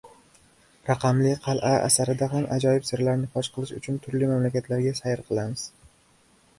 [0.87, 5.73] “Raqamli qalʼa” asarida ham ajoyib sirlarni fosh qilish uchun turli mamlakatlarga sayr qilamiz.